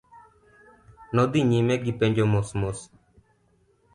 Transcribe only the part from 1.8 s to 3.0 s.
gipenjo mos mos.